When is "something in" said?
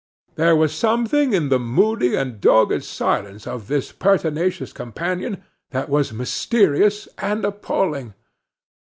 0.73-1.49